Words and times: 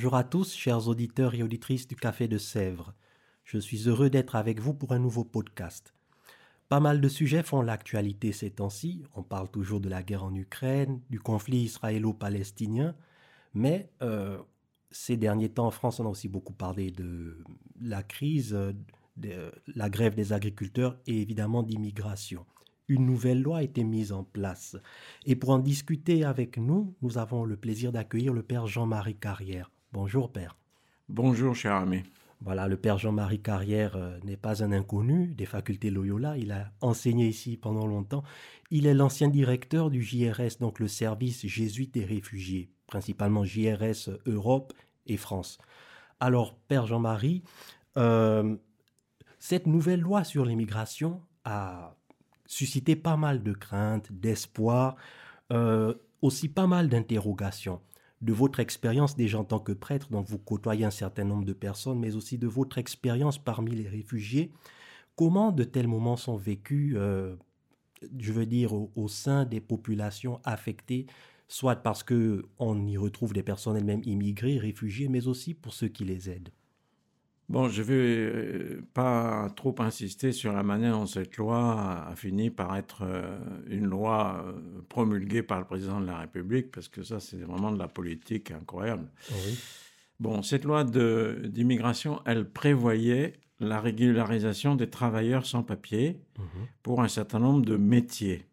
Bonjour 0.00 0.16
à 0.16 0.24
tous, 0.24 0.56
chers 0.56 0.88
auditeurs 0.88 1.34
et 1.34 1.42
auditrices 1.42 1.86
du 1.86 1.94
Café 1.94 2.26
de 2.26 2.38
Sèvres. 2.38 2.94
Je 3.44 3.58
suis 3.58 3.86
heureux 3.86 4.08
d'être 4.08 4.34
avec 4.34 4.58
vous 4.58 4.72
pour 4.72 4.92
un 4.92 4.98
nouveau 4.98 5.24
podcast. 5.24 5.92
Pas 6.70 6.80
mal 6.80 7.02
de 7.02 7.08
sujets 7.10 7.42
font 7.42 7.60
l'actualité 7.60 8.32
ces 8.32 8.48
temps-ci. 8.48 9.02
On 9.14 9.22
parle 9.22 9.50
toujours 9.50 9.78
de 9.78 9.90
la 9.90 10.02
guerre 10.02 10.24
en 10.24 10.34
Ukraine, 10.34 11.02
du 11.10 11.20
conflit 11.20 11.64
israélo-palestinien, 11.64 12.94
mais 13.52 13.90
euh, 14.00 14.38
ces 14.90 15.18
derniers 15.18 15.50
temps 15.50 15.66
en 15.66 15.70
France, 15.70 16.00
on 16.00 16.06
a 16.06 16.08
aussi 16.08 16.28
beaucoup 16.28 16.54
parlé 16.54 16.90
de 16.90 17.36
la 17.82 18.02
crise, 18.02 18.56
de 19.18 19.52
la 19.66 19.90
grève 19.90 20.14
des 20.14 20.32
agriculteurs 20.32 20.96
et 21.06 21.20
évidemment 21.20 21.62
d'immigration. 21.62 22.46
Une 22.88 23.04
nouvelle 23.04 23.42
loi 23.42 23.58
a 23.58 23.62
été 23.64 23.84
mise 23.84 24.12
en 24.12 24.24
place. 24.24 24.78
Et 25.26 25.36
pour 25.36 25.50
en 25.50 25.58
discuter 25.58 26.24
avec 26.24 26.56
nous, 26.56 26.94
nous 27.02 27.18
avons 27.18 27.44
le 27.44 27.58
plaisir 27.58 27.92
d'accueillir 27.92 28.32
le 28.32 28.42
Père 28.42 28.66
Jean-Marie 28.66 29.16
Carrière. 29.16 29.70
Bonjour 29.92 30.30
Père. 30.30 30.56
Bonjour 31.08 31.56
cher 31.56 31.74
ami. 31.74 32.04
Voilà, 32.42 32.68
le 32.68 32.76
Père 32.76 32.98
Jean-Marie 32.98 33.42
Carrière 33.42 33.96
euh, 33.96 34.20
n'est 34.22 34.36
pas 34.36 34.62
un 34.62 34.70
inconnu 34.70 35.34
des 35.34 35.46
facultés 35.46 35.90
Loyola. 35.90 36.38
Il 36.38 36.52
a 36.52 36.70
enseigné 36.80 37.26
ici 37.26 37.56
pendant 37.56 37.88
longtemps. 37.88 38.22
Il 38.70 38.86
est 38.86 38.94
l'ancien 38.94 39.26
directeur 39.26 39.90
du 39.90 40.00
JRS, 40.00 40.58
donc 40.60 40.78
le 40.78 40.86
service 40.86 41.44
jésuite 41.44 41.92
des 41.92 42.04
réfugiés, 42.04 42.70
principalement 42.86 43.44
JRS 43.44 44.10
Europe 44.26 44.72
et 45.06 45.16
France. 45.16 45.58
Alors, 46.20 46.56
Père 46.68 46.86
Jean-Marie, 46.86 47.42
euh, 47.96 48.56
cette 49.40 49.66
nouvelle 49.66 50.00
loi 50.00 50.22
sur 50.22 50.44
l'immigration 50.44 51.20
a 51.44 51.96
suscité 52.46 52.94
pas 52.94 53.16
mal 53.16 53.42
de 53.42 53.52
craintes, 53.52 54.12
d'espoir, 54.12 54.94
euh, 55.50 55.94
aussi 56.22 56.48
pas 56.48 56.68
mal 56.68 56.88
d'interrogations 56.88 57.80
de 58.20 58.32
votre 58.32 58.60
expérience 58.60 59.16
déjà 59.16 59.38
en 59.38 59.44
tant 59.44 59.60
que 59.60 59.72
prêtre, 59.72 60.08
dont 60.10 60.20
vous 60.20 60.38
côtoyez 60.38 60.84
un 60.84 60.90
certain 60.90 61.24
nombre 61.24 61.44
de 61.44 61.52
personnes, 61.52 61.98
mais 61.98 62.16
aussi 62.16 62.38
de 62.38 62.46
votre 62.46 62.78
expérience 62.78 63.38
parmi 63.38 63.72
les 63.72 63.88
réfugiés. 63.88 64.52
Comment 65.16 65.52
de 65.52 65.64
tels 65.64 65.88
moments 65.88 66.16
sont 66.16 66.36
vécus, 66.36 66.94
euh, 66.96 67.36
je 68.18 68.32
veux 68.32 68.46
dire, 68.46 68.72
au, 68.74 69.08
sein 69.08 69.44
des 69.44 69.60
populations 69.60 70.40
affectées, 70.44 71.06
soit 71.48 71.76
parce 71.76 72.02
qu'on 72.02 72.86
y 72.86 72.96
retrouve 72.96 73.32
des 73.32 73.42
personnes 73.42 73.76
elles-mêmes 73.76 74.02
immigrées, 74.04 74.58
réfugiées, 74.58 75.08
mais 75.08 75.26
aussi 75.26 75.54
pour 75.54 75.72
ceux 75.72 75.88
qui 75.88 76.04
les 76.04 76.30
aident? 76.30 76.50
Bon, 77.50 77.68
je 77.68 77.82
ne 77.82 77.86
vais 77.86 77.94
euh, 77.94 78.80
pas 78.94 79.48
trop 79.56 79.74
insister 79.80 80.30
sur 80.30 80.52
la 80.52 80.62
manière 80.62 80.92
dont 80.92 81.06
cette 81.06 81.36
loi 81.36 82.06
a 82.08 82.14
fini 82.14 82.48
par 82.48 82.76
être 82.76 83.02
euh, 83.02 83.38
une 83.66 83.86
loi 83.86 84.44
euh, 84.46 84.52
promulguée 84.88 85.42
par 85.42 85.58
le 85.58 85.64
président 85.64 86.00
de 86.00 86.06
la 86.06 86.18
République, 86.18 86.70
parce 86.70 86.86
que 86.86 87.02
ça, 87.02 87.18
c'est 87.18 87.40
vraiment 87.40 87.72
de 87.72 87.78
la 87.80 87.88
politique 87.88 88.52
incroyable. 88.52 89.08
Bon, 90.20 90.42
cette 90.42 90.64
loi 90.64 90.84
d'immigration, 90.84 92.20
elle 92.24 92.48
prévoyait 92.48 93.32
la 93.58 93.80
régularisation 93.80 94.76
des 94.76 94.88
travailleurs 94.88 95.44
sans 95.44 95.64
papier 95.64 96.20
mhm. 96.38 96.66
pour 96.84 97.02
un 97.02 97.08
certain 97.08 97.40
nombre 97.40 97.64
de 97.66 97.76
métiers. 97.76 98.46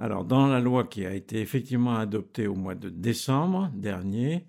Alors, 0.00 0.24
dans 0.24 0.48
la 0.48 0.58
loi 0.58 0.82
qui 0.82 1.06
a 1.06 1.14
été 1.14 1.40
effectivement 1.40 1.94
adoptée 1.94 2.48
au 2.48 2.56
mois 2.56 2.74
de 2.74 2.88
décembre 2.88 3.70
dernier, 3.72 4.46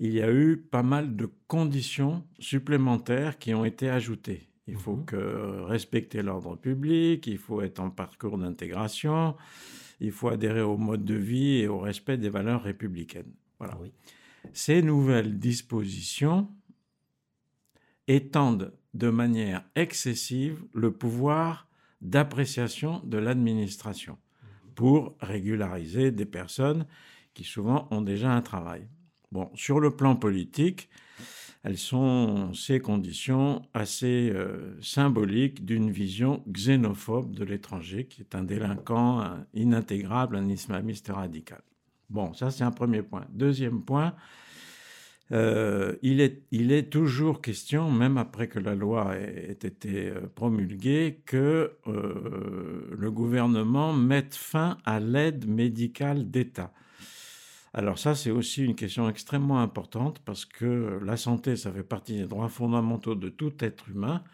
il 0.00 0.14
y 0.14 0.22
a 0.22 0.32
eu 0.32 0.56
pas 0.56 0.82
mal 0.82 1.14
de 1.14 1.28
conditions 1.46 2.24
supplémentaires 2.38 3.38
qui 3.38 3.52
ont 3.52 3.66
été 3.66 3.90
ajoutées. 3.90 4.48
Il 4.66 4.76
faut 4.76 4.96
mhm. 4.96 5.04
que 5.04 5.60
respecter 5.64 6.22
l'ordre 6.22 6.56
public, 6.56 7.26
il 7.26 7.36
faut 7.36 7.60
être 7.60 7.80
en 7.80 7.90
parcours 7.90 8.38
d'intégration, 8.38 9.36
il 10.00 10.10
faut 10.10 10.28
adhérer 10.28 10.62
au 10.62 10.78
mode 10.78 11.04
de 11.04 11.14
vie 11.14 11.58
et 11.58 11.68
au 11.68 11.78
respect 11.78 12.16
des 12.16 12.30
valeurs 12.30 12.62
républicaines. 12.62 13.32
Voilà. 13.58 13.76
Ces 14.54 14.80
nouvelles 14.80 15.38
dispositions 15.38 16.48
étendent 18.08 18.72
de 18.94 19.10
manière 19.10 19.64
excessive 19.74 20.64
le 20.72 20.92
pouvoir 20.92 21.68
d'appréciation 22.00 23.02
de 23.04 23.18
l'administration 23.18 24.14
mhm. 24.14 24.74
pour 24.74 25.14
régulariser 25.20 26.10
des 26.10 26.24
personnes 26.24 26.86
qui 27.34 27.44
souvent 27.44 27.86
ont 27.90 28.00
déjà 28.00 28.32
un 28.32 28.40
travail. 28.40 28.88
Bon, 29.32 29.48
sur 29.54 29.78
le 29.78 29.90
plan 29.90 30.16
politique, 30.16 30.88
elles 31.62 31.78
sont 31.78 32.52
ces 32.54 32.80
conditions 32.80 33.62
assez 33.74 34.30
euh, 34.34 34.76
symboliques 34.80 35.64
d'une 35.64 35.90
vision 35.90 36.42
xénophobe 36.48 37.34
de 37.34 37.44
l'étranger, 37.44 38.06
qui 38.06 38.22
est 38.22 38.34
un 38.34 38.42
délinquant 38.42 39.36
inintégrable, 39.54 40.36
un 40.36 40.48
islamiste 40.48 41.08
radical. 41.08 41.60
Bon, 42.08 42.32
ça 42.32 42.50
c'est 42.50 42.64
un 42.64 42.72
premier 42.72 43.02
point. 43.02 43.26
Deuxième 43.30 43.82
point, 43.82 44.14
euh, 45.32 45.94
il, 46.02 46.20
est, 46.20 46.90
toujours 46.90 47.40
question, 47.40 47.88
même 47.92 48.16
après 48.16 48.48
que 48.48 48.58
la 48.58 48.74
loi 48.74 49.16
ait, 49.16 49.52
été 49.52 50.08
euh, 50.08 50.22
promulguée, 50.34 51.22
que 51.24 51.76
le 51.86 53.10
gouvernement 53.12 53.92
mette 53.92 54.34
fin 54.34 54.78
à 54.84 54.98
l'aide 54.98 55.46
médicale 55.46 56.28
d'État. 56.30 56.72
Alors 57.72 57.98
ça, 57.98 58.14
c'est 58.14 58.30
aussi 58.30 58.64
une 58.64 58.74
question 58.74 59.08
extrêmement 59.08 59.60
importante 59.60 60.20
parce 60.24 60.44
que 60.44 60.98
la 61.04 61.16
santé, 61.16 61.56
ça 61.56 61.70
fait 61.72 61.84
partie 61.84 62.16
des 62.16 62.26
droits 62.26 62.48
fondamentaux 62.48 63.14
de 63.14 63.28
tout 63.28 63.52
être 63.60 63.88
humain. 63.88 64.24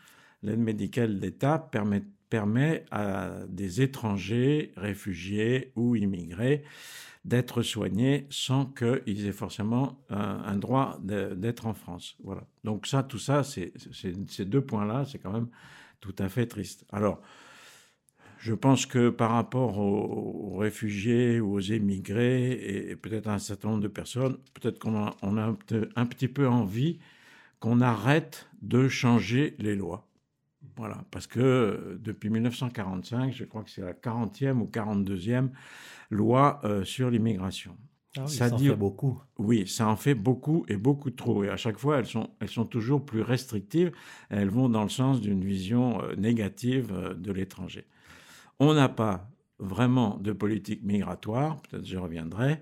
L'aide 0.42 0.60
médicale 0.60 1.20
d'État 1.20 1.58
permet, 1.58 2.84
à 2.90 3.30
des 3.48 3.82
étrangers, 3.82 4.72
réfugiés 4.76 5.72
ou 5.76 5.96
immigrés 5.96 6.64
d'être 7.24 7.62
soignés 7.62 8.26
sans 8.30 8.66
qu'ils 8.66 9.26
aient 9.26 9.32
forcément 9.32 10.00
un, 10.10 10.56
droit 10.56 10.98
d'être 11.02 11.66
en 11.66 11.74
France. 11.74 12.16
Voilà. 12.22 12.46
Donc 12.64 12.86
ça, 12.86 13.02
tout 13.02 13.18
ça, 13.18 13.42
ces 13.42 14.44
deux 14.44 14.60
points-là, 14.60 15.04
c'est 15.04 15.18
quand 15.18 15.32
même 15.32 15.48
tout 16.00 16.14
à 16.18 16.28
fait 16.28 16.46
triste. 16.46 16.86
Alors, 16.90 17.20
je 18.38 18.54
pense 18.54 18.86
que 18.86 19.10
par 19.10 19.32
rapport 19.32 19.78
aux, 19.78 20.56
réfugiés 20.56 21.40
ou 21.40 21.54
aux 21.54 21.60
émigrés 21.60 22.52
et, 22.52 22.96
peut-être 22.96 23.28
à 23.28 23.34
un 23.34 23.38
certain 23.38 23.68
nombre 23.68 23.82
de 23.82 23.88
personnes, 23.88 24.38
peut-être 24.54 24.78
qu'on 24.78 24.96
a, 24.96 25.16
on 25.22 25.36
a 25.36 25.54
un, 25.96 26.06
petit 26.06 26.28
peu 26.28 26.48
envie 26.48 26.98
qu'on 27.60 27.80
arrête 27.80 28.48
de 28.62 28.88
changer 28.88 29.54
les 29.58 29.74
lois. 29.74 30.06
Voilà, 30.76 31.04
parce 31.10 31.26
que 31.26 31.98
depuis 32.02 32.28
1945, 32.28 33.32
je 33.32 33.44
crois 33.44 33.62
que 33.62 33.70
c'est 33.70 33.82
la 33.82 33.94
40e 33.94 34.58
ou 34.60 34.70
42e 34.70 35.48
loi 36.10 36.60
euh, 36.64 36.84
sur 36.84 37.10
l'immigration. 37.10 37.76
Ah 38.18 38.26
ça, 38.26 38.52
en 38.52 38.58
fait 38.58 38.76
beaucoup. 38.76 39.20
Oui, 39.38 39.66
ça 39.66 39.88
en 39.88 39.96
fait 39.96 40.14
beaucoup 40.14 40.64
et 40.68 40.76
beaucoup 40.76 41.10
trop. 41.10 41.44
Et 41.44 41.50
à 41.50 41.56
chaque 41.56 41.78
fois, 41.78 41.98
elles 41.98 42.06
sont, 42.06 42.30
elles 42.40 42.48
sont 42.48 42.64
toujours 42.64 43.04
plus 43.04 43.22
restrictives. 43.22 43.92
Elles 44.30 44.48
vont 44.48 44.68
dans 44.68 44.82
le 44.82 44.88
sens 44.88 45.20
d'une 45.20 45.44
vision 45.44 46.02
euh, 46.02 46.14
négative 46.16 46.92
euh, 46.92 47.14
de 47.14 47.32
l'étranger. 47.32 47.86
On 48.58 48.74
n'a 48.74 48.88
pas 48.88 49.30
vraiment 49.58 50.18
de 50.18 50.32
politique 50.32 50.82
migratoire, 50.82 51.60
peut-être 51.62 51.86
je 51.86 51.96
reviendrai. 51.96 52.60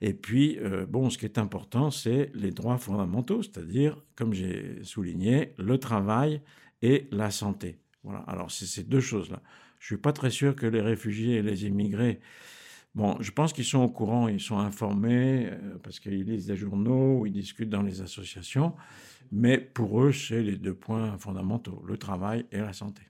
Et 0.00 0.12
puis, 0.12 0.58
euh, 0.58 0.86
bon, 0.86 1.10
ce 1.10 1.18
qui 1.18 1.24
est 1.24 1.38
important, 1.38 1.90
c'est 1.90 2.30
les 2.34 2.50
droits 2.50 2.78
fondamentaux, 2.78 3.42
c'est-à-dire, 3.42 3.96
comme 4.16 4.34
j'ai 4.34 4.82
souligné, 4.82 5.54
le 5.58 5.78
travail 5.78 6.42
et 6.82 7.08
la 7.10 7.30
santé. 7.30 7.78
Voilà, 8.02 8.20
alors 8.20 8.50
c'est 8.50 8.66
ces 8.66 8.84
deux 8.84 9.00
choses-là. 9.00 9.40
Je 9.78 9.86
suis 9.86 9.96
pas 9.96 10.12
très 10.12 10.30
sûr 10.30 10.54
que 10.54 10.66
les 10.66 10.80
réfugiés 10.80 11.36
et 11.36 11.42
les 11.42 11.66
immigrés, 11.66 12.20
bon, 12.94 13.16
je 13.20 13.30
pense 13.30 13.52
qu'ils 13.52 13.64
sont 13.64 13.80
au 13.80 13.88
courant, 13.88 14.28
ils 14.28 14.40
sont 14.40 14.58
informés, 14.58 15.48
euh, 15.50 15.78
parce 15.82 16.00
qu'ils 16.00 16.24
lisent 16.24 16.46
des 16.46 16.56
journaux, 16.56 17.24
ils 17.26 17.32
discutent 17.32 17.70
dans 17.70 17.82
les 17.82 18.00
associations, 18.00 18.74
mais 19.32 19.58
pour 19.58 20.02
eux, 20.02 20.12
c'est 20.12 20.42
les 20.42 20.56
deux 20.56 20.74
points 20.74 21.16
fondamentaux, 21.18 21.82
le 21.86 21.96
travail 21.96 22.46
et 22.52 22.58
la 22.58 22.72
santé. 22.72 23.02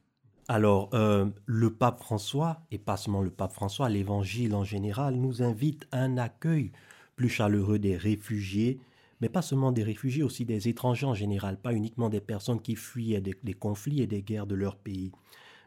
Alors, 0.49 0.91
euh, 0.93 1.27
le 1.47 1.73
pape 1.73 2.01
François, 2.01 2.61
et 2.71 2.79
pas 2.79 2.97
seulement 2.99 3.23
le 3.23 3.31
pape 3.31 3.53
François, 3.53 3.89
l'Évangile 3.89 4.55
en 4.55 4.65
général, 4.65 5.15
nous 5.15 5.43
invite 5.43 5.87
à 5.91 6.01
un 6.01 6.19
accueil 6.19 6.73
plus 7.17 7.31
chaleureux 7.31 7.79
des 7.79 7.97
réfugiés, 7.97 8.79
mais 9.21 9.31
pas 9.31 9.41
seulement 9.41 9.73
des 9.73 9.83
réfugiés, 9.83 10.23
aussi 10.23 10.45
des 10.45 10.69
étrangers 10.69 11.07
en 11.07 11.15
général, 11.15 11.57
pas 11.57 11.73
uniquement 11.73 12.11
des 12.11 12.21
personnes 12.21 12.61
qui 12.61 12.77
fuient 12.77 13.21
des, 13.21 13.55
conflits 13.55 14.03
et 14.03 14.07
des 14.07 14.23
guerres 14.23 14.47
de 14.47 14.55
leur 14.55 14.77
pays. 14.77 15.13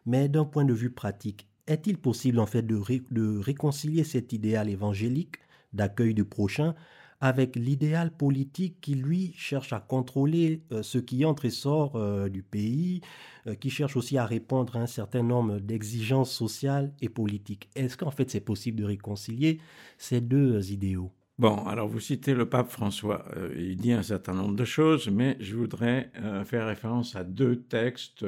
Mais 0.05 0.29
d'un 0.29 0.45
point 0.45 0.65
de 0.65 0.73
vue 0.73 0.91
pratique, 0.91 1.47
est-il 1.65 1.97
possible 1.97 2.39
en 2.39 2.45
fait 2.45 2.61
de, 2.61 2.79
de 3.11 3.39
réconcilier 3.39 4.03
cet 4.03 4.31
idéal 4.31 4.69
évangélique 4.69 5.37
d'accueil 5.73 6.13
du 6.13 6.23
prochain, 6.23 6.75
avec 7.19 7.55
l'idéal 7.55 8.11
politique 8.11 8.79
qui, 8.81 8.95
lui, 8.95 9.33
cherche 9.35 9.73
à 9.73 9.79
contrôler 9.79 10.61
euh, 10.71 10.83
ce 10.83 10.97
qui 10.97 11.25
entre 11.25 11.45
et 11.45 11.49
sort 11.49 11.95
euh, 11.95 12.29
du 12.29 12.43
pays, 12.43 13.01
euh, 13.47 13.55
qui 13.55 13.69
cherche 13.69 13.97
aussi 13.97 14.17
à 14.17 14.25
répondre 14.25 14.75
à 14.75 14.81
un 14.81 14.87
certain 14.87 15.23
nombre 15.23 15.59
d'exigences 15.59 16.31
sociales 16.31 16.93
et 17.01 17.09
politiques. 17.09 17.69
Est-ce 17.75 17.97
qu'en 17.97 18.11
fait 18.11 18.29
c'est 18.29 18.39
possible 18.39 18.79
de 18.79 18.85
réconcilier 18.85 19.59
ces 19.97 20.21
deux 20.21 20.71
idéaux? 20.71 21.11
Bon, 21.39 21.65
alors 21.67 21.87
vous 21.87 21.99
citez 21.99 22.33
le 22.33 22.49
pape 22.49 22.71
François. 22.71 23.25
il 23.55 23.77
dit 23.77 23.91
un 23.91 24.01
certain 24.01 24.33
nombre 24.33 24.55
de 24.55 24.65
choses, 24.65 25.07
mais 25.07 25.37
je 25.39 25.55
voudrais 25.55 26.11
faire 26.45 26.65
référence 26.65 27.15
à 27.15 27.23
deux 27.23 27.57
textes. 27.57 28.25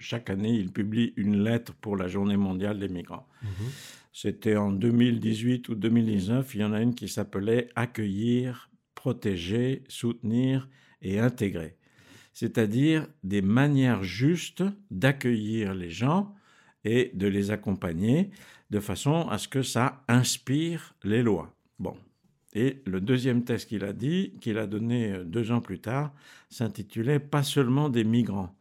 chaque 0.00 0.28
année, 0.28 0.54
il 0.54 0.72
publie 0.72 1.12
une 1.16 1.40
lettre 1.40 1.72
pour 1.74 1.96
la 1.96 2.08
Journée 2.08 2.36
mondiale 2.36 2.80
des 2.80 2.88
migrants. 2.88 3.28
Mmh 3.44 3.46
c'était 4.12 4.56
en 4.56 4.72
2018 4.72 5.68
ou 5.68 5.74
2019, 5.74 6.54
il 6.54 6.60
y 6.60 6.64
en 6.64 6.72
a 6.72 6.80
une 6.80 6.94
qui 6.94 7.08
s'appelait 7.08 7.68
Accueillir, 7.76 8.70
protéger, 8.94 9.84
soutenir 9.88 10.68
et 11.02 11.20
intégrer. 11.20 11.76
C'est-à-dire 12.32 13.06
des 13.24 13.42
manières 13.42 14.02
justes 14.02 14.64
d'accueillir 14.90 15.74
les 15.74 15.90
gens 15.90 16.34
et 16.84 17.10
de 17.14 17.26
les 17.26 17.50
accompagner 17.50 18.30
de 18.70 18.80
façon 18.80 19.28
à 19.28 19.38
ce 19.38 19.48
que 19.48 19.62
ça 19.62 20.04
inspire 20.08 20.94
les 21.04 21.22
lois. 21.22 21.54
Bon. 21.78 21.96
Et 22.54 22.82
le 22.86 23.00
deuxième 23.00 23.44
texte 23.44 23.68
qu'il 23.68 23.84
a 23.84 23.92
dit, 23.92 24.34
qu'il 24.40 24.58
a 24.58 24.66
donné 24.66 25.18
deux 25.24 25.52
ans 25.52 25.60
plus 25.60 25.80
tard, 25.80 26.12
s'intitulait 26.48 27.20
Pas 27.20 27.42
seulement 27.42 27.88
des 27.88 28.04
migrants 28.04 28.57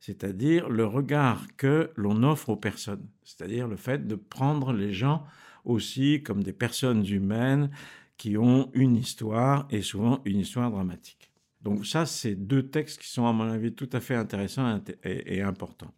c'est-à-dire 0.00 0.68
le 0.68 0.84
regard 0.84 1.46
que 1.56 1.90
l'on 1.96 2.22
offre 2.22 2.50
aux 2.50 2.56
personnes, 2.56 3.06
c'est-à-dire 3.24 3.68
le 3.68 3.76
fait 3.76 4.06
de 4.06 4.14
prendre 4.14 4.72
les 4.72 4.92
gens 4.92 5.24
aussi 5.64 6.22
comme 6.22 6.42
des 6.42 6.52
personnes 6.52 7.06
humaines 7.06 7.70
qui 8.16 8.36
ont 8.36 8.70
une 8.72 8.96
histoire 8.96 9.66
et 9.70 9.82
souvent 9.82 10.20
une 10.24 10.40
histoire 10.40 10.70
dramatique. 10.70 11.30
Donc 11.62 11.84
ça, 11.84 12.06
c'est 12.06 12.34
deux 12.34 12.68
textes 12.68 13.00
qui 13.00 13.08
sont 13.08 13.26
à 13.26 13.32
mon 13.32 13.50
avis 13.50 13.72
tout 13.72 13.90
à 13.92 14.00
fait 14.00 14.14
intéressants 14.14 14.80
et, 15.02 15.42
importants. 15.42 15.92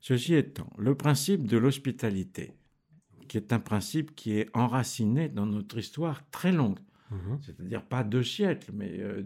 Ceci 0.00 0.34
étant, 0.34 0.68
le 0.76 0.94
principe 0.94 1.46
de 1.46 1.56
l'hospitalité, 1.56 2.52
qui 3.26 3.38
est 3.38 3.52
un 3.52 3.58
principe 3.58 4.14
qui 4.14 4.38
est 4.38 4.48
enraciné 4.54 5.28
dans 5.28 5.46
notre 5.46 5.78
histoire 5.78 6.28
très 6.30 6.52
longue, 6.52 6.78
Mhm. 7.10 7.38
C'est-à-dire 7.40 7.82
pas 7.82 8.04
deux 8.04 8.22
siècles, 8.22 8.70
mais 8.74 8.98
euh, 8.98 9.22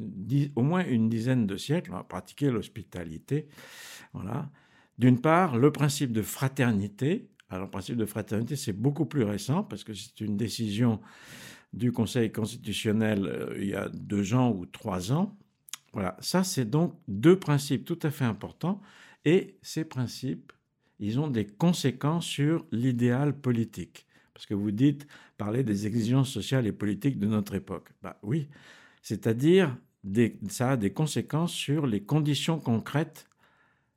au 0.55 0.63
moins 0.63 0.85
une 0.87 1.09
dizaine 1.09 1.47
de 1.47 1.57
siècles, 1.57 1.93
on 1.93 1.97
a 1.97 2.05
pratiqué 2.05 2.51
l'hospitalité. 2.51 3.49
Voilà. 4.13 4.51
D'une 4.99 5.21
part, 5.21 5.59
le 5.59 5.73
principe 5.73 6.13
de 6.13 6.23
fraternité. 6.23 7.29
Alors, 7.49 7.67
le 7.67 7.71
principe 7.71 7.97
de 7.97 8.07
fraternité, 8.07 8.57
c'est 8.57 8.73
beaucoup 8.73 9.07
plus 9.07 9.25
récent 9.25 9.65
parce 9.65 9.85
que 9.85 9.95
c'est 9.95 10.21
une 10.21 10.37
décision 10.37 11.01
du 11.73 11.91
Conseil 11.93 12.31
constitutionnel 12.31 13.27
euh, 13.27 13.57
il 13.59 13.69
y 13.69 13.75
a 13.75 13.89
deux 13.89 14.35
ans 14.35 14.53
ou 14.53 14.67
trois 14.67 15.13
ans. 15.13 15.37
Voilà, 15.93 16.17
ça, 16.21 16.45
c'est 16.45 16.65
donc 16.65 16.95
deux 17.09 17.39
principes 17.39 17.85
tout 17.85 17.99
à 18.03 18.11
fait 18.11 18.25
importants. 18.25 18.81
Et 19.25 19.59
ces 19.63 19.85
principes, 19.85 20.53
ils 20.99 21.21
ont 21.21 21.29
des 21.29 21.47
conséquences 21.47 22.27
sur 22.27 22.65
l'idéal 22.73 23.39
politique. 23.39 24.07
Parce 24.35 24.47
que 24.47 24.55
vous 24.55 24.71
dites, 24.71 25.07
parler 25.37 25.63
des 25.63 25.87
exigences 25.87 26.31
sociales 26.31 26.67
et 26.67 26.73
politiques 26.73 27.19
de 27.19 27.27
notre 27.27 27.55
époque. 27.55 27.91
Bah 28.03 28.19
oui, 28.23 28.49
c'est-à-dire 29.03 29.77
ça 30.49 30.73
a 30.73 30.77
des 30.77 30.93
conséquences 30.93 31.53
sur 31.53 31.87
les 31.87 32.03
conditions 32.03 32.59
concrètes 32.59 33.29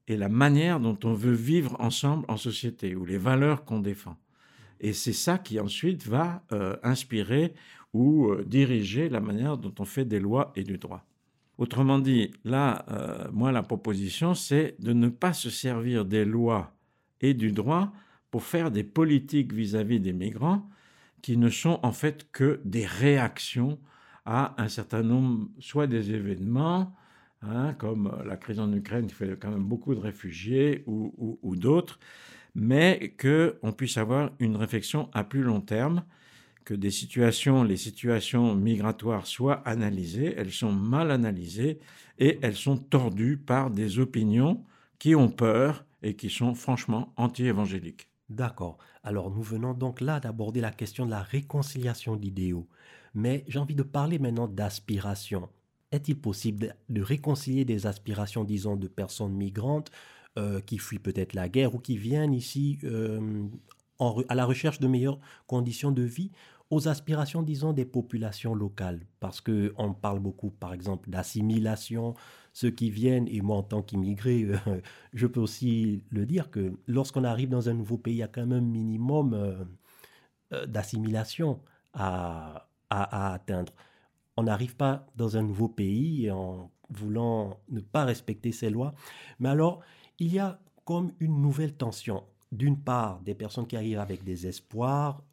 et 0.07 0.17
la 0.17 0.29
manière 0.29 0.79
dont 0.79 0.97
on 1.03 1.13
veut 1.13 1.33
vivre 1.33 1.75
ensemble 1.79 2.25
en 2.27 2.37
société, 2.37 2.95
ou 2.95 3.05
les 3.05 3.17
valeurs 3.17 3.65
qu'on 3.65 3.79
défend. 3.79 4.17
Et 4.79 4.93
c'est 4.93 5.13
ça 5.13 5.37
qui 5.37 5.59
ensuite 5.59 6.05
va 6.05 6.43
euh, 6.51 6.75
inspirer 6.83 7.53
ou 7.93 8.29
euh, 8.29 8.43
diriger 8.45 9.09
la 9.09 9.19
manière 9.19 9.57
dont 9.57 9.73
on 9.79 9.85
fait 9.85 10.05
des 10.05 10.19
lois 10.19 10.51
et 10.55 10.63
du 10.63 10.77
droit. 10.77 11.05
Autrement 11.57 11.99
dit, 11.99 12.31
là, 12.43 12.85
euh, 12.91 13.29
moi, 13.31 13.51
la 13.51 13.63
proposition, 13.63 14.35
c'est 14.35 14.75
de 14.79 14.93
ne 14.93 15.07
pas 15.07 15.33
se 15.33 15.49
servir 15.49 16.03
des 16.05 16.25
lois 16.25 16.75
et 17.21 17.33
du 17.33 17.51
droit 17.51 17.93
faire 18.43 18.71
des 18.71 18.83
politiques 18.83 19.53
vis-à-vis 19.53 19.99
des 19.99 20.13
migrants 20.13 20.69
qui 21.21 21.37
ne 21.37 21.49
sont 21.49 21.79
en 21.83 21.91
fait 21.91 22.31
que 22.31 22.61
des 22.65 22.85
réactions 22.85 23.79
à 24.25 24.61
un 24.61 24.67
certain 24.67 25.03
nombre, 25.03 25.47
soit 25.59 25.87
des 25.87 26.11
événements, 26.11 26.95
hein, 27.41 27.73
comme 27.73 28.11
la 28.25 28.37
crise 28.37 28.59
en 28.59 28.71
Ukraine 28.73 29.07
qui 29.07 29.15
fait 29.15 29.37
quand 29.39 29.51
même 29.51 29.63
beaucoup 29.63 29.93
de 29.95 29.99
réfugiés 29.99 30.83
ou, 30.87 31.39
ou 31.41 31.55
d'autres, 31.55 31.99
mais 32.55 33.15
qu'on 33.19 33.71
puisse 33.71 33.97
avoir 33.97 34.31
une 34.39 34.55
réflexion 34.55 35.09
à 35.13 35.23
plus 35.23 35.43
long 35.43 35.61
terme, 35.61 36.03
que 36.65 36.73
des 36.73 36.89
situations, 36.89 37.63
les 37.63 37.77
situations 37.77 38.55
migratoires 38.55 39.27
soient 39.27 39.61
analysées, 39.67 40.33
elles 40.35 40.51
sont 40.51 40.71
mal 40.71 41.11
analysées 41.11 41.79
et 42.17 42.39
elles 42.41 42.55
sont 42.55 42.77
tordues 42.77 43.37
par 43.37 43.69
des 43.69 43.99
opinions 43.99 44.63
qui 44.97 45.15
ont 45.15 45.29
peur 45.29 45.85
et 46.01 46.15
qui 46.15 46.29
sont 46.29 46.55
franchement 46.55 47.13
anti-évangéliques. 47.17 48.09
D'accord. 48.29 48.77
Alors 49.03 49.29
nous 49.29 49.43
venons 49.43 49.73
donc 49.73 50.01
là 50.01 50.19
d'aborder 50.19 50.61
la 50.61 50.71
question 50.71 51.05
de 51.05 51.11
la 51.11 51.21
réconciliation 51.21 52.15
d'idéaux. 52.15 52.67
Mais 53.13 53.43
j'ai 53.47 53.59
envie 53.59 53.75
de 53.75 53.83
parler 53.83 54.19
maintenant 54.19 54.47
d'aspiration. 54.47 55.47
Est-il 55.91 56.19
possible 56.19 56.75
de 56.89 57.01
réconcilier 57.01 57.65
des 57.65 57.85
aspirations, 57.87 58.43
disons, 58.43 58.75
de 58.75 58.87
personnes 58.87 59.33
migrantes 59.33 59.91
euh, 60.37 60.59
qui 60.59 60.79
fuient 60.79 60.99
peut-être 60.99 61.33
la 61.33 61.47
guerre 61.49 61.75
ou 61.75 61.79
qui 61.79 61.97
viennent 61.97 62.33
ici 62.33 62.79
euh, 62.83 63.47
à 64.27 64.35
la 64.35 64.45
recherche 64.45 64.79
de 64.79 64.87
meilleures 64.87 65.19
conditions 65.47 65.91
de 65.91 66.01
vie 66.01 66.31
aux 66.71 66.87
aspirations, 66.87 67.43
disons, 67.43 67.73
des 67.73 67.85
populations 67.85 68.55
locales 68.55 69.05
Parce 69.19 69.41
qu'on 69.41 69.93
parle 69.93 70.19
beaucoup, 70.19 70.49
par 70.49 70.73
exemple, 70.73 71.09
d'assimilation, 71.09 72.15
ceux 72.53 72.71
qui 72.71 72.89
viennent, 72.89 73.27
et 73.27 73.41
moi 73.41 73.57
en 73.57 73.63
tant 73.63 73.81
qu'immigré, 73.81 74.43
euh, 74.43 74.57
je 75.13 75.27
peux 75.27 75.39
aussi 75.39 76.03
le 76.09 76.25
dire 76.25 76.49
que 76.49 76.73
lorsqu'on 76.87 77.23
arrive 77.23 77.49
dans 77.49 77.69
un 77.69 77.73
nouveau 77.73 77.97
pays, 77.97 78.15
il 78.15 78.19
y 78.19 78.23
a 78.23 78.27
quand 78.27 78.45
même 78.45 78.53
un 78.53 78.61
minimum 78.61 79.33
euh, 79.33 79.63
euh, 80.53 80.65
d'assimilation 80.65 81.61
à, 81.93 82.67
atteindre. 82.89 83.73
On 84.37 84.43
n'arrive 84.43 84.75
pas 84.75 85.05
dans 85.15 85.37
un 85.37 85.43
nouveau 85.43 85.67
pays 85.67 86.31
en 86.31 86.71
voulant 86.89 87.59
ne 87.69 87.81
pas 87.81 88.05
respecter 88.05 88.51
ses 88.51 88.69
lois. 88.69 88.93
Mais 89.39 89.49
alors, 89.49 89.81
il 90.19 90.33
y 90.33 90.39
a 90.39 90.59
comme 90.85 91.11
une 91.19 91.41
nouvelle 91.41 91.73
tension. 91.73 92.23
D'une 92.51 92.79
part, 92.79 93.19
des 93.21 93.33
personnes 93.33 93.67
qui 93.67 93.75
arrivent 93.75 93.99
avec 93.99 94.23
des 94.23 94.47
espoirs, 94.47 95.23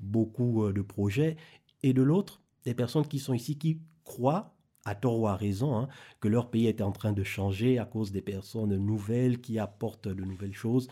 beaucoup 0.00 0.70
de 0.72 0.82
projets, 0.82 1.36
et 1.82 1.92
de 1.92 2.02
l'autre, 2.02 2.42
des 2.64 2.74
personnes 2.74 3.06
qui 3.06 3.18
sont 3.18 3.34
ici 3.34 3.58
qui 3.58 3.80
croient 4.04 4.54
à 4.84 4.94
tort 4.94 5.20
ou 5.20 5.26
à 5.26 5.36
raison, 5.36 5.76
hein, 5.76 5.88
que 6.20 6.28
leur 6.28 6.50
pays 6.50 6.66
est 6.66 6.80
en 6.80 6.92
train 6.92 7.12
de 7.12 7.22
changer 7.22 7.78
à 7.78 7.84
cause 7.84 8.10
des 8.10 8.22
personnes 8.22 8.74
nouvelles 8.76 9.40
qui 9.40 9.58
apportent 9.58 10.08
de 10.08 10.24
nouvelles 10.24 10.54
choses. 10.54 10.88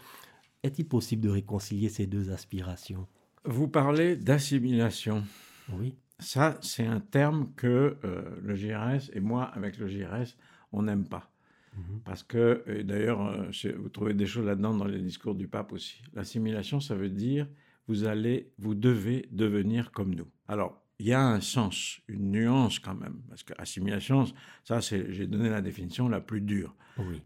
Est-il 0.63 0.87
possible 0.87 1.23
de 1.23 1.31
réconcilier 1.31 1.89
ces 1.89 2.07
deux 2.07 2.31
aspirations? 2.31 3.07
Vous 3.45 3.69
parlez 3.69 4.17
d'assimilation. 4.17 5.25
Oui. 5.73 5.95
Ça, 6.19 6.59
c'est 6.63 6.87
un 6.87 7.01
terme 7.01 7.53
que 7.57 7.97
euh, 8.05 8.23
le 8.43 8.55
GRS 8.55 9.11
et 9.13 9.21
moi, 9.21 9.45
avec 9.45 9.79
le 9.79 9.87
GRS, 9.87 10.37
on 10.73 10.83
n'aime 10.83 11.07
pas. 11.07 11.31
Mhm. 11.77 12.01
Parce 12.05 12.23
que, 12.23 12.83
d'ailleurs, 12.83 13.21
euh, 13.21 13.51
vous 13.79 13.89
trouvez 13.89 14.15
des 14.15 14.27
choses 14.27 14.47
là-dedans 14.47 14.75
dans 14.75 14.87
les 14.87 15.01
discours 15.01 15.35
du 15.35 15.47
pape 15.47 15.73
aussi. 15.73 16.03
L'assimilation, 16.15 16.81
ça 16.81 16.95
veut 16.95 17.11
dire 17.11 17.47
vous 17.89 18.05
allez, 18.05 18.53
vous 18.59 18.75
devez 18.75 19.29
devenir 19.31 19.93
comme 19.93 20.15
nous. 20.15 20.29
Alors, 20.49 20.83
il 20.99 21.07
y 21.07 21.13
a 21.13 21.21
un 21.21 21.41
sens, 21.41 22.01
une 22.09 22.31
nuance 22.31 22.79
quand 22.79 22.95
même, 22.95 23.21
parce 23.29 23.43
que 23.43 23.53
assimilation, 23.59 24.25
ça, 24.65 24.81
c'est, 24.81 25.13
j'ai 25.13 25.27
donné 25.27 25.51
la 25.51 25.61
définition 25.61 26.09
la 26.09 26.21
plus 26.21 26.41
dure. 26.41 26.75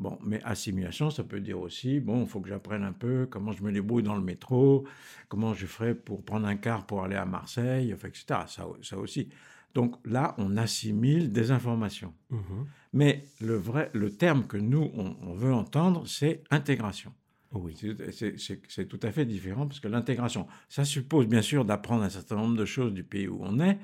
Bon, 0.00 0.18
mais 0.24 0.42
assimilation, 0.42 1.10
ça 1.10 1.22
peut 1.22 1.38
dire 1.38 1.60
aussi, 1.60 2.00
bon, 2.00 2.22
il 2.22 2.28
faut 2.28 2.40
que 2.40 2.48
j'apprenne 2.48 2.82
un 2.82 2.92
peu 2.92 3.28
comment 3.30 3.52
je 3.52 3.62
me 3.62 3.70
débrouille 3.70 4.02
dans 4.02 4.16
le 4.16 4.20
métro, 4.20 4.84
comment 5.28 5.54
je 5.54 5.64
ferai 5.66 5.94
pour 5.94 6.24
prendre 6.24 6.48
un 6.48 6.56
car 6.56 6.86
pour 6.86 7.04
aller 7.04 7.14
à 7.14 7.24
Marseille, 7.24 7.92
etc. 7.92 8.24
Ça, 8.48 8.66
ça 8.82 8.98
aussi. 8.98 9.28
Donc 9.72 9.94
là, 10.04 10.34
on 10.38 10.56
assimile 10.56 11.30
des 11.30 11.52
informations. 11.52 12.12
Mhm. 12.30 12.66
Mais 12.92 13.24
le 13.40 13.54
vrai, 13.54 13.90
le 13.94 14.10
terme 14.10 14.48
que 14.48 14.56
nous 14.56 14.90
on 14.92 15.34
veut 15.34 15.54
entendre, 15.54 16.04
c'est 16.08 16.42
intégration. 16.50 17.12
Oui. 17.52 17.76
C'est 18.12 18.88
tout 18.88 19.00
à 19.02 19.10
fait 19.10 19.24
différent 19.24 19.66
parce 19.66 19.80
que 19.80 19.88
l'intégration, 19.88 20.46
ça 20.68 20.84
suppose 20.84 21.26
bien 21.26 21.42
sûr 21.42 21.64
d'apprendre 21.64 22.04
un 22.04 22.10
certain 22.10 22.36
nombre 22.36 22.56
de 22.56 22.64
choses 22.64 22.92
du 22.92 23.02
pays 23.02 23.26
où 23.26 23.38
on 23.40 23.58
est, 23.58 23.78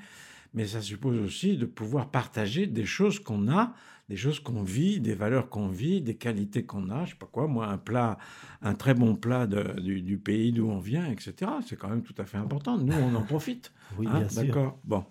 mais 0.55 0.67
ça 0.67 0.81
suppose 0.81 1.19
aussi 1.19 1.57
de 1.57 1.67
pouvoir 1.67 2.11
partager 2.11 2.67
des 2.67 2.85
choses 2.85 3.19
qu'on 3.19 3.49
a, 3.49 3.75
des 4.09 4.17
choses 4.17 4.39
qu'on 4.39 4.63
vit, 4.63 5.01
des 5.01 5.15
valeurs 5.15 5.49
qu'on 5.49 5.69
vit, 5.69 6.01
des 6.01 6.15
qualités 6.15 6.65
qu'on 6.65 6.91
a. 6.91 7.05
Je 7.05 7.11
sais 7.11 7.17
pas 7.17 7.27
quoi, 7.27 7.49
moi, 7.49 7.67
un 7.67 7.79
plat, 7.79 8.19
un 8.63 8.75
très 8.75 8.95
bon 8.95 9.17
plat 9.17 9.47
du, 9.47 10.19
pays 10.19 10.53
d'où 10.53 10.69
on 10.69 10.79
vient, 10.79 11.11
etc. 11.11 11.51
C'est 11.67 11.77
quand 11.77 11.89
même 11.89 12.03
tout 12.03 12.15
à 12.19 12.25
fait 12.25 12.39
important. 12.39 12.79
Nous, 12.79 12.95
on 12.95 13.15
en 13.17 13.23
profite. 13.25 13.73
oui, 13.99 14.07
hein, 14.09 14.21
bien 14.21 14.29
sûr. 14.29 14.45
D'accord? 14.45 14.79
Bon. 14.85 15.05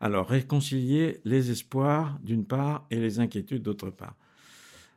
Alors, 0.00 0.28
réconcilier 0.28 1.20
les 1.24 1.50
espoirs 1.50 2.18
d'une 2.22 2.44
part 2.44 2.86
et 2.90 2.96
les 2.96 3.20
inquiétudes 3.20 3.62
d'autre 3.62 3.90
part. 3.90 4.16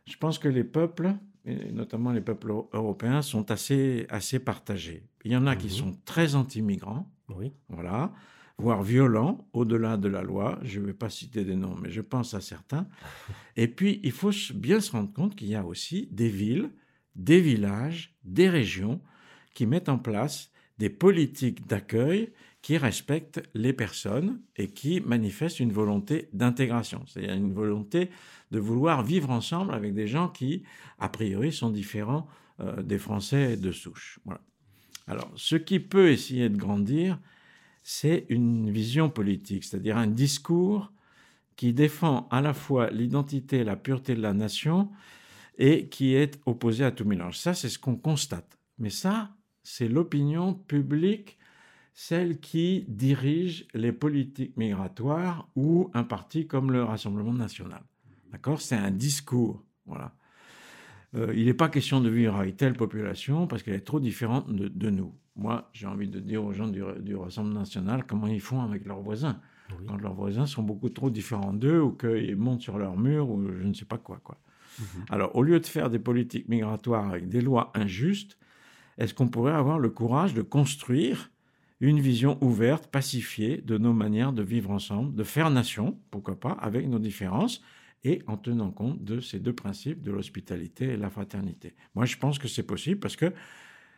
Je 0.06 0.18
pense 0.18 0.40
que 0.40 0.48
les 0.48 0.64
peuples 0.64 1.14
et 1.46 1.72
notamment 1.72 2.12
les 2.12 2.22
peuples 2.22 2.52
européens, 2.74 3.22
sont 3.22 3.52
assez, 3.52 4.06
assez 4.10 4.40
partagés. 4.40 5.04
Il 5.24 5.32
y 5.32 5.36
en 5.36 5.48
a 5.48 5.56
qui 5.56 5.68
mhm. 5.68 5.74
sont 5.74 5.98
très 6.06 6.36
anti-migrants, 6.36 7.12
oui. 7.30 7.52
voilà, 7.70 8.14
voire 8.58 8.84
violents, 8.84 9.48
au-delà 9.54 9.98
de 9.98 10.08
la 10.08 10.22
loi. 10.22 10.60
Je 10.64 10.80
ne 10.80 10.86
vais 10.86 10.94
pas 10.94 11.10
citer 11.10 11.44
des 11.44 11.56
noms, 11.56 11.76
mais 11.76 11.90
je 11.90 12.02
pense 12.02 12.34
à 12.34 12.42
certains. 12.42 12.88
Et 13.56 13.68
puis, 13.68 14.00
il 14.04 14.12
faut 14.12 14.32
bien 14.54 14.80
se 14.80 14.92
rendre 14.92 15.12
compte 15.12 15.36
qu'il 15.36 15.48
y 15.48 15.56
a 15.56 15.66
aussi 15.66 16.08
des 16.12 16.30
villes, 16.30 16.72
des 17.16 17.42
villages, 17.42 18.16
des 18.24 18.50
régions 18.50 19.02
qui 19.54 19.66
mettent 19.66 19.90
en 19.90 19.98
place 19.98 20.52
des 20.78 20.90
politiques 20.90 21.68
d'accueil 21.68 22.32
qui 22.62 22.78
respectent 22.78 23.42
les 23.54 23.74
personnes 23.74 24.40
et 24.56 24.68
qui 24.68 25.02
manifestent 25.02 25.60
une 25.60 25.72
volonté 25.72 26.30
d'intégration, 26.34 27.04
c'est-à-dire 27.08 27.34
une 27.34 27.54
volonté 27.54 28.10
de 28.52 28.60
vouloir 28.60 29.04
vivre 29.04 29.32
ensemble 29.32 29.74
avec 29.74 29.94
des 29.94 30.08
gens 30.08 30.28
qui, 30.28 30.64
a 31.00 31.10
priori, 31.10 31.52
sont 31.52 31.70
différents 31.70 32.28
euh, 32.60 32.84
des 32.84 33.00
Français 33.00 33.58
de 33.58 33.72
souche. 33.72 34.20
Alors, 35.08 35.32
ce 35.36 35.56
qui 35.56 35.80
peut 35.80 36.12
essayer 36.12 36.50
de 36.50 36.58
grandir, 36.58 37.20
c'est 37.84 38.26
une 38.30 38.70
vision 38.70 39.10
politique, 39.10 39.64
c'est-à-dire 39.64 39.98
un 39.98 40.08
discours 40.08 40.92
qui 41.56 41.74
défend 41.74 42.28
à 42.30 42.42
la 42.42 42.54
fois 42.54 42.90
l'identité 42.92 43.58
et 43.58 43.64
la 43.64 43.76
pureté 43.76 44.16
de 44.16 44.22
la 44.22 44.34
nation 44.34 44.90
et 45.58 45.88
qui 45.90 46.16
est 46.16 46.40
opposé 46.46 46.84
à 46.84 46.92
tout 46.92 47.06
mélange. 47.06 47.38
Ça, 47.38 47.54
c'est 47.54 47.70
ce 47.70 47.80
qu'on 47.80 47.96
constate. 47.96 48.58
Mais 48.78 48.90
ça, 48.90 49.32
c'est 49.64 49.88
l'opinion 49.88 50.54
publique, 50.54 51.38
celle 51.94 52.40
qui 52.40 52.86
dirige 52.88 53.68
les 53.74 53.92
politiques 53.92 54.56
migratoires 54.58 55.50
ou 55.56 55.90
un 55.94 56.04
parti 56.04 56.48
comme 56.48 56.72
le 56.72 56.84
Rassemblement 56.84 57.34
national. 57.34 57.84
D'accord? 58.32 58.62
C'est 58.62 58.76
un 58.76 58.92
discours. 58.92 59.64
Voilà. 59.86 60.14
Euh, 61.16 61.34
il 61.36 61.46
n'est 61.46 61.54
pas 61.54 61.68
question 61.68 62.00
de 62.00 62.10
vivre 62.10 62.36
avec 62.38 62.56
telle 62.56 62.74
population 62.74 63.48
parce 63.48 63.64
qu'elle 63.64 63.76
est 63.76 63.82
trop 63.86 64.00
différente 64.00 64.50
de, 64.50 64.90
nous. 64.90 65.14
Moi, 65.36 65.70
j'ai 65.74 65.88
envie 65.88 66.08
de 66.08 66.20
dire 66.20 66.44
aux 66.44 66.54
gens 66.54 66.68
du, 66.68 67.16
Rassemblement 67.16 67.60
national 67.60 68.06
comment 68.08 68.28
ils 68.28 68.42
font 68.42 68.62
avec 68.62 68.86
leurs 68.86 69.02
voisins. 69.02 69.40
Quand 69.88 69.96
leurs 69.96 70.14
voisins 70.14 70.46
sont 70.46 70.64
beaucoup 70.64 70.90
trop 70.90 71.10
différents 71.10 71.54
d'eux 71.54 71.80
ou 71.80 71.92
qu'ils 71.92 72.36
montent 72.36 72.62
sur 72.62 72.78
leur 72.78 72.98
mur 72.98 73.30
ou 73.30 73.42
je 73.58 73.66
ne 73.66 73.74
sais 73.74 73.86
pas 73.86 73.98
quoi. 73.98 74.20
quoi. 74.22 74.38
Mhm. 74.80 74.86
Alors, 75.10 75.36
au 75.36 75.44
lieu 75.44 75.60
de 75.62 75.66
faire 75.66 75.90
des 75.90 76.00
politiques 76.00 76.50
migratoires 76.50 77.08
avec 77.10 77.30
des 77.30 77.40
lois 77.40 77.72
injustes, 77.74 78.38
est-ce 78.98 79.14
qu'on 79.14 79.30
pourrait 79.30 79.54
avoir 79.54 79.80
le 79.80 79.90
courage 79.90 80.34
de 80.34 80.42
construire 80.42 81.31
une 81.82 82.00
vision 82.00 82.38
ouverte, 82.42 82.88
pacifiée 82.88 83.58
de 83.58 83.78
nos 83.78 83.92
manières 83.92 84.34
de 84.34 84.44
vivre 84.44 84.72
ensemble, 84.72 85.16
de 85.16 85.24
faire 85.24 85.50
nation, 85.50 86.00
pourquoi 86.12 86.40
pas, 86.40 86.52
avec 86.52 86.88
nos 86.88 87.00
différences, 87.00 87.62
et 88.04 88.22
en 88.28 88.38
tenant 88.38 88.72
compte 88.72 89.04
de 89.04 89.20
ces 89.20 89.40
deux 89.40 89.54
principes 89.54 90.02
de 90.02 90.12
l'hospitalité 90.12 90.86
et 90.86 90.98
la 90.98 91.10
fraternité. 91.10 91.76
Moi, 91.96 92.06
je 92.06 92.18
pense 92.18 92.40
que 92.40 92.48
c'est 92.48 92.64
possible 92.64 93.00
parce 93.00 93.16
que 93.16 93.34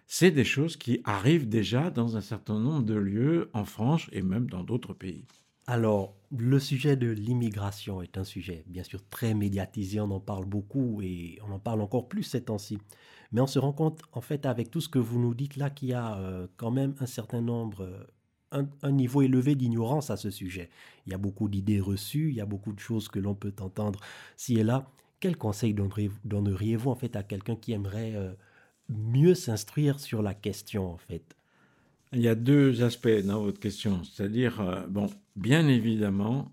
c'est 0.07 0.31
des 0.31 0.43
choses 0.43 0.77
qui 0.77 1.01
arrivent 1.03 1.47
déjà 1.47 1.89
dans 1.89 2.17
un 2.17 2.21
certain 2.21 2.59
nombre 2.59 2.83
de 2.83 2.95
lieux 2.95 3.49
en 3.53 3.65
France 3.65 4.09
et 4.11 4.21
même 4.21 4.49
dans 4.49 4.63
d'autres 4.63 4.93
pays. 4.93 5.25
Alors, 5.65 6.15
le 6.37 6.59
sujet 6.59 6.97
de 6.97 7.07
l'immigration 7.07 8.01
est 8.01 8.17
un 8.17 8.25
sujet 8.25 8.65
bien 8.67 8.83
sûr 8.83 9.01
très 9.09 9.33
médiatisé, 9.33 10.01
on 10.01 10.11
en 10.11 10.19
parle 10.19 10.45
beaucoup 10.45 11.01
et 11.01 11.39
on 11.47 11.53
en 11.53 11.59
parle 11.59 11.81
encore 11.81 12.09
plus 12.09 12.23
ces 12.23 12.43
temps-ci. 12.43 12.79
Mais 13.33 13.41
on 13.41 13.47
se 13.47 13.57
rend 13.57 13.73
compte, 13.73 14.01
en 14.11 14.21
fait, 14.21 14.45
avec 14.45 14.69
tout 14.69 14.79
ce 14.79 14.87
que 14.87 14.99
vous 14.99 15.19
nous 15.19 15.33
dites 15.33 15.57
là, 15.57 15.71
qu'il 15.71 15.89
y 15.89 15.93
a 15.93 16.17
euh, 16.17 16.47
quand 16.55 16.69
même 16.69 16.93
un 16.99 17.07
certain 17.07 17.41
nombre, 17.41 17.81
euh, 18.53 18.63
un, 18.83 18.91
niveau 18.91 19.23
élevé 19.23 19.55
d'ignorance 19.55 20.11
à 20.11 20.17
ce 20.17 20.29
sujet. 20.29 20.69
Il 21.07 21.11
y 21.11 21.15
a 21.15 21.17
beaucoup 21.17 21.49
d'idées 21.49 21.79
reçues, 21.79 22.29
il 22.29 22.35
y 22.35 22.41
a 22.41 22.45
beaucoup 22.45 22.71
de 22.71 22.79
choses 22.79 23.09
que 23.09 23.17
l'on 23.17 23.33
peut 23.33 23.53
entendre 23.59 23.99
ci 24.37 24.57
et 24.59 24.63
là. 24.63 24.87
Quel 25.19 25.37
conseil 25.37 25.73
donneriez-vous 26.25 26.91
en 26.91 26.95
fait 26.95 27.15
à 27.15 27.23
quelqu'un 27.23 27.55
qui 27.55 27.71
aimerait 27.71 28.13
euh, 28.13 28.33
mieux 28.89 29.35
s'instruire 29.35 30.01
sur 30.01 30.21
la 30.21 30.33
question 30.33 30.91
en 30.91 30.97
fait? 30.97 31.23
Il 32.11 32.21
y 32.21 32.27
a 32.27 32.35
deux 32.35 32.83
aspects 32.83 33.23
dans 33.23 33.41
votre 33.41 33.59
question. 33.59 34.03
C'est-à-dire, 34.03 34.85
bon, 34.89 35.09
bien 35.35 35.67
évidemment, 35.67 36.51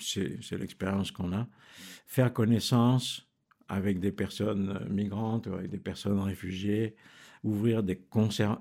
c'est 0.00 0.58
l'expérience 0.58 1.12
qu'on 1.12 1.32
a, 1.32 1.46
faire 2.06 2.32
connaissance 2.32 3.26
avec 3.68 4.00
des 4.00 4.12
personnes 4.12 4.86
migrantes, 4.90 5.46
avec 5.46 5.70
des 5.70 5.78
personnes 5.78 6.20
réfugiées, 6.20 6.94
ouvrir 7.44 7.82
des, 7.82 7.98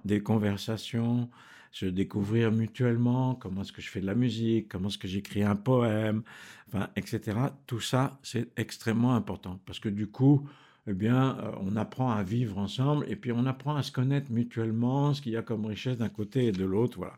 des 0.05 0.21
conversations, 0.21 1.29
se 1.71 1.85
découvrir 1.85 2.51
mutuellement, 2.51 3.35
comment 3.35 3.61
est-ce 3.61 3.73
que 3.73 3.81
je 3.81 3.89
fais 3.89 3.99
de 3.99 4.05
la 4.05 4.15
musique, 4.15 4.69
comment 4.69 4.87
est-ce 4.87 4.97
que 4.97 5.07
j'écris 5.07 5.43
un 5.43 5.57
poème, 5.57 6.23
enfin, 6.67 6.87
etc. 6.95 7.37
Tout 7.67 7.81
ça, 7.81 8.17
c'est 8.23 8.47
extrêmement 8.57 9.15
important 9.15 9.59
parce 9.65 9.79
que 9.79 9.89
du 9.89 10.07
coup, 10.07 10.47
eh 10.87 10.93
bien, 10.93 11.37
euh, 11.39 11.51
on 11.61 11.75
apprend 11.75 12.11
à 12.11 12.23
vivre 12.23 12.57
ensemble 12.59 13.05
et 13.09 13.15
puis 13.15 13.31
on 13.31 13.45
apprend 13.45 13.75
à 13.75 13.83
se 13.83 13.91
connaître 13.91 14.31
mutuellement, 14.31 15.13
ce 15.13 15.21
qu'il 15.21 15.33
y 15.33 15.37
a 15.37 15.41
comme 15.41 15.65
richesse 15.65 15.97
d'un 15.97 16.09
côté 16.09 16.45
et 16.47 16.51
de 16.51 16.63
l'autre. 16.63 16.97
Voilà. 16.97 17.17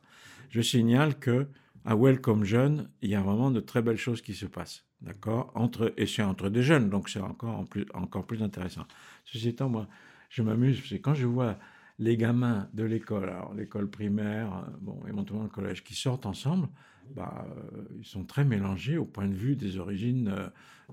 Je 0.49 0.61
signale 0.61 1.19
que 1.19 1.47
à 1.87 1.95
Welcome 1.95 2.43
Jeune, 2.43 2.89
il 3.01 3.09
y 3.09 3.15
a 3.15 3.21
vraiment 3.21 3.49
de 3.49 3.61
très 3.61 3.81
belles 3.81 3.97
choses 3.97 4.21
qui 4.21 4.33
se 4.33 4.45
passent. 4.45 4.83
D'accord? 5.01 5.53
Entre, 5.55 5.93
Et 5.95 6.05
c'est 6.05 6.21
entre 6.21 6.49
des 6.49 6.61
jeunes, 6.61 6.89
donc 6.89 7.07
c'est 7.07 7.21
encore, 7.21 7.63
plus, 7.65 7.85
encore 7.93 8.27
plus 8.27 8.43
intéressant. 8.43 8.85
Ceci 9.23 9.47
étant, 9.47 9.69
moi, 9.69 9.87
je 10.29 10.41
m'amuse, 10.43 10.83
c'est 10.89 10.99
quand 10.99 11.13
je 11.13 11.25
vois 11.25 11.57
les 11.97 12.17
gamins 12.17 12.67
de 12.73 12.83
l'école, 12.83 13.29
alors 13.29 13.53
l'école 13.53 13.89
primaire, 13.89 14.53
euh, 14.53 14.71
bon, 14.81 14.99
éventuellement 15.07 15.45
le 15.45 15.49
collège, 15.49 15.81
qui 15.85 15.95
sortent 15.95 16.25
ensemble, 16.25 16.67
bah, 17.15 17.47
euh, 17.55 17.83
ils 17.97 18.05
sont 18.05 18.25
très 18.25 18.43
mélangés 18.43 18.97
au 18.97 19.05
point 19.05 19.27
de 19.27 19.33
vue 19.33 19.55
des 19.55 19.77
origines 19.77 20.35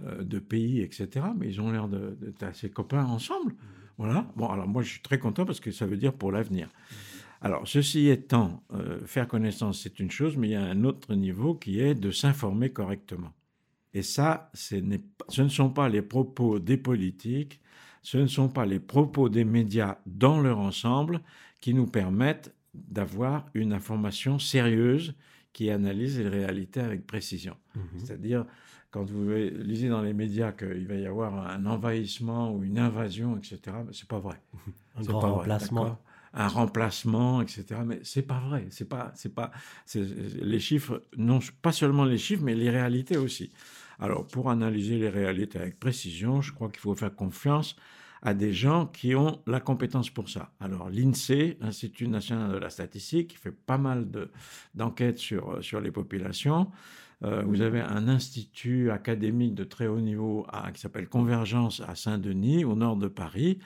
euh, 0.05 0.23
de 0.23 0.39
pays, 0.39 0.81
etc. 0.81 1.27
Mais 1.37 1.49
ils 1.49 1.61
ont 1.61 1.73
l'air 1.73 1.89
d'être 1.89 2.45
assez 2.45 2.71
copains 2.71 3.05
ensemble. 3.05 3.57
Voilà. 3.99 4.29
Bon, 4.37 4.47
alors 4.49 4.69
moi, 4.69 4.83
je 4.85 4.91
suis 4.91 5.03
très 5.03 5.19
content 5.19 5.45
parce 5.45 5.59
que 5.59 5.73
ça 5.73 5.87
veut 5.87 5.97
dire 5.97 6.13
pour 6.13 6.31
l'avenir. 6.31 6.69
Alors, 7.45 7.69
ceci 7.69 8.09
étant, 8.09 8.63
faire 9.05 9.29
connaissance, 9.29 9.83
c'est 9.83 10.01
une 10.01 10.11
chose, 10.11 10.37
mais 10.37 10.49
il 10.49 10.53
y 10.53 10.57
a 10.57 10.65
un 10.65 10.85
autre 10.85 11.15
niveau 11.15 11.55
qui 11.55 11.79
est 11.79 11.95
de 11.95 12.11
s'informer 12.11 12.71
correctement. 12.71 13.33
Et 13.93 14.03
ça, 14.03 14.51
ce, 14.55 14.77
ce 15.29 15.43
ne 15.43 15.49
sont 15.49 15.71
pas 15.71 15.89
les 15.89 16.03
propos 16.03 16.59
des 16.59 16.77
politiques, 16.77 17.61
ce 18.03 18.19
ne 18.19 18.27
sont 18.27 18.49
pas 18.49 18.67
les 18.67 18.81
propos 18.81 19.29
des 19.29 19.45
médias 19.45 19.99
dans 20.07 20.41
leur 20.41 20.59
ensemble 20.59 21.21
qui 21.61 21.73
nous 21.73 21.87
permettent 21.87 22.55
d'avoir 22.75 23.47
une 23.55 23.73
information 23.73 24.39
sérieuse 24.39 25.15
qui 25.53 25.71
analyse 25.71 26.19
les 26.19 26.29
réalités 26.29 26.81
avec 26.81 27.07
précision. 27.07 27.57
Mhm. 27.75 27.85
C'est-à-dire, 27.99 28.45
quand 28.91 29.05
vous 29.05 29.31
lisez 29.31 29.89
dans 29.89 30.03
les 30.03 30.13
médias 30.13 30.53
qu'il 30.53 30.87
va 30.87 30.97
y 30.97 31.07
avoir 31.07 31.49
un 31.49 31.65
envahissement 31.65 32.53
ou 32.53 32.65
une 32.65 32.79
invasion, 32.79 33.37
etc., 33.37 33.61
c'est 33.93 34.09
pas 34.09 34.19
vrai. 34.19 34.41
Un 34.97 35.03
grand 35.03 35.21
remplacement. 35.21 35.99
Un 36.35 36.49
remplacement, 36.49 37.41
etc. 37.41 37.81
Mais 37.87 38.01
c'est 38.03 38.23
pas 38.23 38.41
vrai. 38.41 38.67
C'est 38.71 38.89
pas, 38.89 39.13
c'est 39.15 39.35
pas, 39.35 39.51
les 39.95 40.61
chiffres, 40.61 41.03
non 41.17 41.39
pas 41.63 41.73
seulement 41.73 42.05
les 42.05 42.19
chiffres, 42.19 42.43
mais 42.43 42.55
les 42.55 42.71
réalités 42.71 43.17
aussi. 43.17 43.51
Alors, 44.01 44.27
pour 44.27 44.51
analyser 44.51 44.99
les 44.99 45.09
réalités 45.09 45.59
avec 45.59 45.79
précision, 45.79 46.43
je 46.43 46.53
crois 46.53 46.69
qu'il 46.69 46.81
faut 46.81 46.95
faire 46.95 47.15
confiance 47.15 47.77
à 48.23 48.35
des 48.35 48.53
gens 48.53 48.87
qui 48.87 49.15
ont 49.15 49.41
la 49.47 49.61
compétence 49.61 50.11
pour 50.11 50.29
ça. 50.29 50.51
Alors, 50.59 50.89
l'INSEE, 50.91 51.59
l'Institut 51.61 52.09
national 52.09 52.53
de 52.53 52.57
la 52.57 52.71
statistique, 52.71 53.29
qui 53.29 53.37
fait 53.37 53.53
pas 53.53 53.79
mal 53.79 54.07
d'enquêtes 54.75 55.19
sur, 55.19 55.63
sur 55.63 55.81
les 55.81 55.93
populations. 55.93 56.71
Euh, 57.23 57.43
vous 57.47 57.61
avez 57.61 57.81
un 57.81 58.09
institut 58.09 58.91
académique 58.91 59.55
de 59.55 59.65
très 59.65 59.87
haut 59.87 60.01
niveau 60.01 60.47
qui 60.73 60.81
s'appelle 60.81 61.09
Convergence 61.09 61.83
à 61.87 61.95
Saint-Denis, 61.95 62.65
au 62.65 62.75
nord 62.75 62.97
de 62.97 63.09
Paris. 63.09 63.59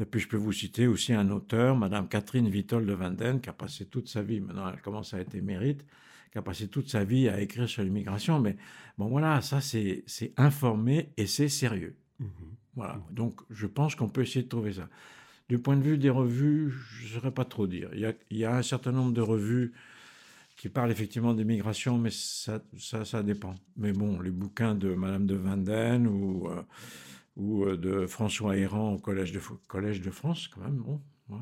Et 0.00 0.04
puis 0.04 0.20
je 0.20 0.28
peux 0.28 0.36
vous 0.36 0.52
citer 0.52 0.86
aussi 0.86 1.12
un 1.12 1.28
auteur, 1.30 1.76
Madame 1.76 2.08
Catherine 2.08 2.48
Vitol 2.48 2.86
de 2.86 2.92
Vanden, 2.92 3.40
qui 3.40 3.48
a 3.48 3.52
passé 3.52 3.86
toute 3.86 4.08
sa 4.08 4.22
vie, 4.22 4.40
maintenant 4.40 4.70
elle 4.72 4.80
commence 4.80 5.12
à 5.12 5.18
être 5.18 5.34
émérite, 5.34 5.84
qui 6.30 6.38
a 6.38 6.42
passé 6.42 6.68
toute 6.68 6.88
sa 6.88 7.04
vie 7.04 7.28
à 7.28 7.40
écrire 7.40 7.68
sur 7.68 7.82
l'immigration. 7.82 8.38
Mais 8.38 8.56
bon, 8.96 9.08
voilà, 9.08 9.40
ça, 9.40 9.60
c'est 9.60 10.04
informé 10.36 11.10
et 11.16 11.26
c'est 11.26 11.48
sérieux. 11.48 11.96
Mmh 12.20 12.26
voilà. 12.76 13.00
Donc, 13.10 13.40
je 13.50 13.66
pense 13.66 13.96
qu'on 13.96 14.08
peut 14.08 14.22
essayer 14.22 14.44
de 14.44 14.48
trouver 14.48 14.74
ça. 14.74 14.88
Du 15.48 15.58
point 15.58 15.76
de 15.76 15.82
vue 15.82 15.98
des 15.98 16.10
revues, 16.10 16.70
je 16.70 17.06
ne 17.06 17.08
saurais 17.14 17.32
pas 17.32 17.44
trop 17.44 17.66
dire. 17.66 17.90
Il 17.92 17.98
y, 17.98 18.06
a, 18.06 18.12
il 18.30 18.36
y, 18.36 18.44
a, 18.44 18.54
un 18.54 18.62
certain 18.62 18.92
nombre 18.92 19.12
de 19.12 19.20
revues 19.20 19.72
qui 20.56 20.68
parlent 20.68 20.92
effectivement 20.92 21.34
d'immigration, 21.34 21.98
mais 21.98 22.10
ça, 22.12 22.62
ça, 22.78 23.04
ça, 23.04 23.24
dépend. 23.24 23.56
Mais 23.76 23.92
bon, 23.92 24.20
les 24.20 24.30
bouquins 24.30 24.76
de 24.76 24.94
Madame 24.94 25.26
de 25.26 25.34
Vanden 25.34 26.06
ou, 26.06 26.48
euh, 26.48 26.62
ou 27.38 27.64
euh, 27.64 27.76
de 27.76 28.06
François 28.06 28.56
Héran 28.56 28.94
au 28.94 28.98
Collège 28.98 29.32
de, 29.32 30.10
France, 30.10 30.48
quand 30.48 30.60
même, 30.60 30.76
bon, 30.76 31.00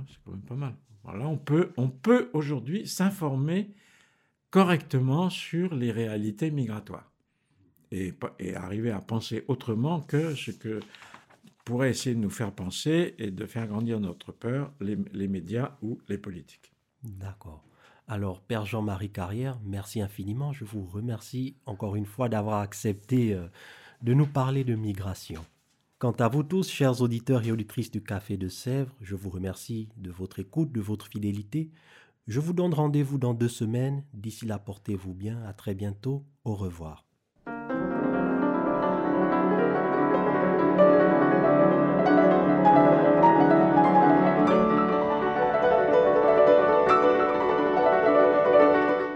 c'est 0.08 0.18
quand 0.24 0.30
même 0.30 0.42
pas 0.42 0.54
mal. 0.54 0.76
Voilà, 1.02 1.26
on 1.26 1.38
peut, 1.38 1.72
on 1.76 1.88
peut 1.88 2.30
aujourd'hui 2.32 2.86
s'informer 2.86 3.74
correctement 4.50 5.30
sur 5.30 5.74
les 5.74 5.90
réalités 5.90 6.50
migratoires 6.50 7.10
et, 7.92 8.14
arriver 8.54 8.90
à 8.90 9.00
penser 9.00 9.44
autrement 9.48 10.00
que 10.00 10.34
ce 10.34 10.50
que 10.50 10.80
pourrait 11.64 11.90
essayer 11.90 12.14
de 12.14 12.20
nous 12.20 12.30
faire 12.30 12.52
penser 12.52 13.14
et 13.18 13.30
de 13.30 13.46
faire 13.46 13.66
grandir 13.66 14.00
notre 14.00 14.32
peur 14.32 14.72
les, 14.80 15.28
médias 15.28 15.76
ou 15.82 15.98
les 16.08 16.18
politiques. 16.18 16.72
D'accord. 17.02 17.64
Alors, 18.08 18.40
Père 18.40 18.66
Jean-Marie 18.66 19.10
Carrière, 19.10 19.58
merci 19.64 20.00
infiniment. 20.00 20.52
Je 20.52 20.64
vous 20.64 20.84
remercie 20.84 21.56
encore 21.66 21.96
une 21.96 22.06
fois 22.06 22.28
d'avoir 22.28 22.60
accepté 22.60 23.34
euh, 23.34 23.46
de 24.02 24.14
nous 24.14 24.26
parler 24.26 24.62
de 24.62 24.76
migration. 24.76 25.44
Quant 25.98 26.12
à 26.12 26.28
vous 26.28 26.42
tous, 26.42 26.68
chers 26.68 27.00
auditeurs 27.00 27.46
et 27.46 27.52
auditrices 27.52 27.90
du 27.90 28.02
Café 28.02 28.36
de 28.36 28.48
Sèvres, 28.48 28.94
je 29.00 29.14
vous 29.14 29.30
remercie 29.30 29.88
de 29.96 30.10
votre 30.10 30.38
écoute, 30.40 30.70
de 30.70 30.82
votre 30.82 31.06
fidélité. 31.06 31.70
Je 32.26 32.38
vous 32.38 32.52
donne 32.52 32.74
rendez-vous 32.74 33.16
dans 33.16 33.32
deux 33.32 33.48
semaines. 33.48 34.04
D'ici 34.12 34.44
là, 34.44 34.58
portez-vous 34.58 35.14
bien. 35.14 35.42
À 35.44 35.54
très 35.54 35.74
bientôt. 35.74 36.22
Au 36.44 36.54
revoir. 36.54 37.06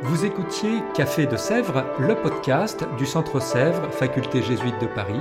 Vous 0.03 0.25
écoutiez 0.25 0.81
Café 0.95 1.27
de 1.27 1.37
Sèvres, 1.37 1.85
le 1.99 2.15
podcast 2.15 2.87
du 2.97 3.05
Centre 3.05 3.39
Sèvres, 3.39 3.91
Faculté 3.93 4.43
jésuite 4.43 4.81
de 4.81 4.87
Paris, 4.87 5.21